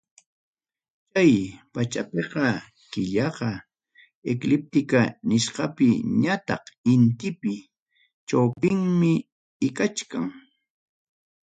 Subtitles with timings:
[1.11, 1.35] Chay
[1.73, 2.45] pachapiqa,
[2.91, 3.49] killaqa
[4.31, 5.87] eclíptica nisqapi
[6.23, 7.53] ñataq intipi
[8.27, 9.11] chawpinpi
[9.67, 10.27] ikachkan.